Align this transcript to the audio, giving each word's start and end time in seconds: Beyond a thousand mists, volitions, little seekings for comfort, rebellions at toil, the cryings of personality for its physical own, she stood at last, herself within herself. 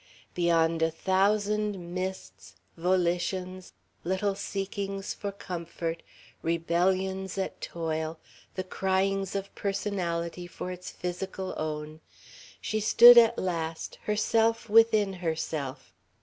Beyond 0.33 0.81
a 0.81 0.89
thousand 0.89 1.93
mists, 1.93 2.55
volitions, 2.75 3.73
little 4.03 4.33
seekings 4.33 5.13
for 5.13 5.31
comfort, 5.31 6.01
rebellions 6.41 7.37
at 7.37 7.61
toil, 7.61 8.17
the 8.55 8.63
cryings 8.63 9.35
of 9.35 9.53
personality 9.53 10.47
for 10.47 10.71
its 10.71 10.89
physical 10.89 11.53
own, 11.55 11.99
she 12.59 12.79
stood 12.79 13.15
at 13.19 13.37
last, 13.37 13.99
herself 14.05 14.67
within 14.71 15.13
herself. 15.21 15.93